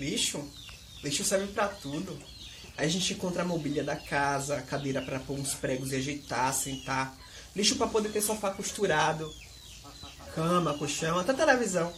[0.00, 0.42] Lixo?
[1.04, 2.18] Lixo serve para tudo.
[2.74, 7.14] A gente encontra a mobília da casa, cadeira para pôr uns pregos e ajeitar, sentar.
[7.54, 9.30] Lixo para poder ter sofá costurado.
[10.34, 11.92] Cama, colchão, até televisão.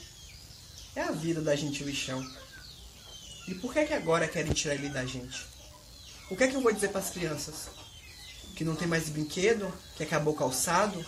[0.97, 2.21] É a vida da gente lixão.
[3.47, 5.47] E por que é que agora querem tirar ele da gente?
[6.29, 7.69] O que é que eu vou dizer para as crianças?
[8.57, 9.73] Que não tem mais brinquedo?
[9.97, 11.05] Que acabou calçado?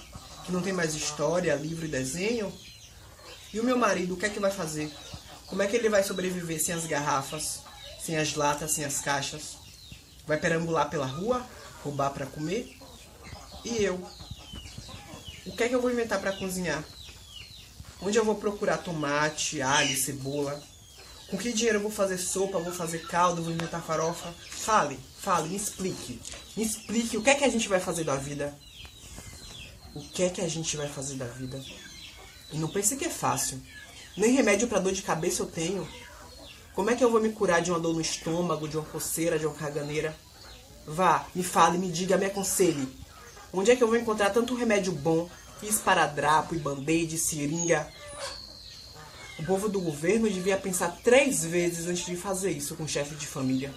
[0.47, 2.53] Que não tem mais história, livro e desenho?
[3.53, 4.93] E o meu marido, o que é que vai fazer?
[5.47, 7.61] Como é que ele vai sobreviver sem as garrafas,
[8.01, 9.57] sem as latas, sem as caixas?
[10.27, 11.47] Vai perambular pela rua,
[11.83, 12.77] roubar para comer?
[13.65, 13.95] E eu?
[15.47, 16.83] O que é que eu vou inventar para cozinhar?
[18.01, 20.63] Onde eu vou procurar tomate, alho, cebola?
[21.29, 24.33] Com que dinheiro eu vou fazer sopa, vou fazer caldo, vou inventar farofa?
[24.51, 26.21] Fale, fale, me explique.
[26.57, 28.55] Me explique o que é que a gente vai fazer da vida.
[29.95, 31.63] O que é que a gente vai fazer da vida?
[32.53, 33.61] E não pense que é fácil.
[34.17, 35.87] Nem remédio para dor de cabeça eu tenho.
[36.75, 39.39] Como é que eu vou me curar de uma dor no estômago, de uma coceira,
[39.39, 40.15] de uma caganeira?
[40.87, 42.89] Vá, me fale, me diga, me aconselhe.
[43.53, 45.29] Onde é que eu vou encontrar tanto remédio bom,
[45.63, 47.89] esparadrapo e band-aid, seringa?
[49.39, 53.15] O povo do governo devia pensar três vezes antes de fazer isso com o chefe
[53.17, 53.75] de família.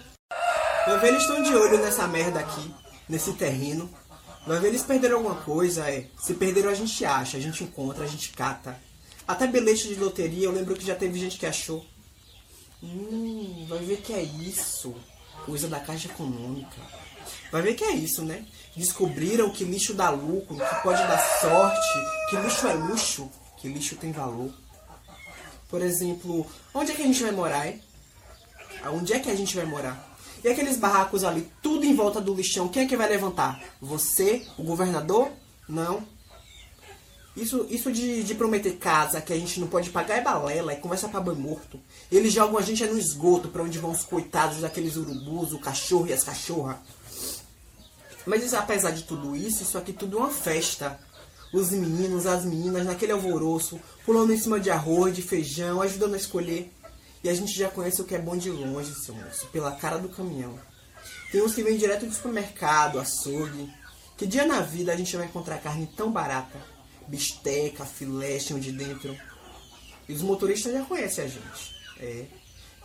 [0.86, 2.74] Vai ver, eles estão de olho nessa merda aqui,
[3.10, 3.90] nesse terreno.
[4.46, 6.08] Vai ver, eles perderam alguma coisa, é.
[6.18, 8.80] Se perderam, a gente acha, a gente encontra, a gente cata.
[9.28, 11.86] Até bilhete de loteria, eu lembro que já teve gente que achou.
[12.82, 14.96] Hum, vai ver que é isso.
[15.46, 16.78] Coisa da Caixa Econômica.
[17.52, 18.46] Vai ver que é isso, né?
[18.76, 23.96] Descobriram que lixo dá lucro, que pode dar sorte, que lixo é luxo, que lixo
[23.96, 24.52] tem valor.
[25.68, 27.82] Por exemplo, onde é que a gente vai morar, hein?
[28.94, 30.18] Onde é que a gente vai morar?
[30.44, 33.62] E aqueles barracos ali, tudo em volta do lixão, quem é que vai levantar?
[33.82, 34.46] Você?
[34.58, 35.32] O governador?
[35.68, 36.06] Não.
[37.38, 40.76] Isso, isso de, de prometer casa que a gente não pode pagar é balela, é
[40.76, 41.80] conversa pra boi morto.
[42.12, 45.60] Eles jogam a gente é no esgoto, para onde vão os coitados daqueles urubus, o
[45.60, 46.78] cachorro e as cachorras.
[48.26, 51.00] Mas isso, apesar de tudo isso, isso aqui tudo é uma festa.
[51.54, 56.18] Os meninos, as meninas, naquele alvoroço, pulando em cima de arroz, de feijão, ajudando a
[56.18, 56.74] escolher.
[57.24, 60.00] E a gente já conhece o que é bom de longe, seu moço, pela cara
[60.00, 60.58] do caminhão.
[61.32, 63.72] Tem uns que vêm direto do supermercado, açougue.
[64.18, 66.77] Que dia na vida a gente vai encontrar carne tão barata?
[67.08, 69.18] Bisteca, filé, chão de dentro.
[70.08, 71.76] E os motoristas já conhecem a gente.
[72.00, 72.26] É.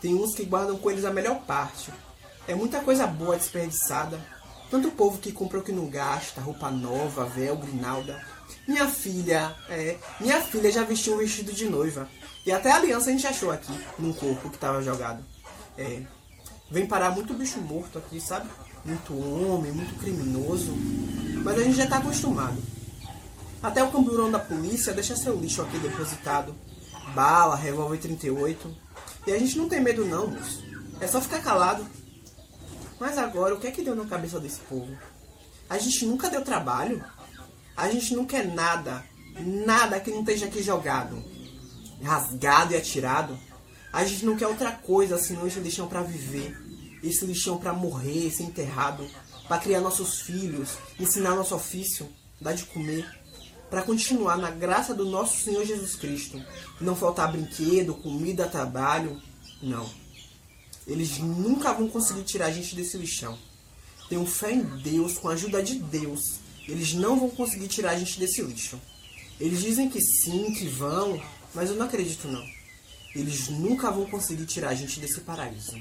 [0.00, 1.92] Tem uns que guardam com eles a melhor parte.
[2.46, 4.20] É muita coisa boa desperdiçada.
[4.70, 8.24] Tanto o povo que compra o que não gasta, roupa nova, véu, grinalda.
[8.66, 12.08] Minha filha, é, minha filha já vestiu um vestido de noiva.
[12.44, 15.22] E até a aliança a gente achou aqui, num corpo que tava jogado.
[15.76, 16.02] É,
[16.70, 18.48] vem parar muito bicho morto aqui, sabe?
[18.84, 20.72] Muito homem, muito criminoso.
[21.44, 22.60] Mas a gente já tá acostumado.
[23.62, 26.52] Até o camburão da polícia deixa seu lixo aqui depositado.
[27.14, 28.76] Bala, revólver 38.
[29.26, 30.64] E a gente não tem medo não, moço.
[31.00, 31.86] É só ficar calado.
[32.98, 34.96] Mas agora, o que é que deu na cabeça desse povo?
[35.70, 37.04] A gente nunca deu trabalho.
[37.76, 39.04] A gente não quer nada.
[39.38, 41.22] Nada que não esteja aqui jogado.
[42.02, 43.38] Rasgado e atirado.
[43.92, 46.60] A gente não quer outra coisa senão esse lixão para viver.
[47.02, 49.08] Esse lixão para morrer, ser enterrado.
[49.46, 50.70] para criar nossos filhos.
[50.98, 52.08] Ensinar nosso ofício.
[52.40, 53.21] Dar de comer
[53.72, 56.38] para continuar na graça do nosso Senhor Jesus Cristo.
[56.78, 59.18] Não faltar brinquedo, comida, trabalho.
[59.62, 59.88] Não.
[60.86, 63.38] Eles nunca vão conseguir tirar a gente desse lixão.
[64.10, 66.34] Tenho fé em Deus, com a ajuda de Deus.
[66.68, 68.78] Eles não vão conseguir tirar a gente desse lixo.
[69.40, 71.18] Eles dizem que sim, que vão,
[71.54, 72.44] mas eu não acredito não.
[73.14, 75.80] Eles nunca vão conseguir tirar a gente desse paraíso.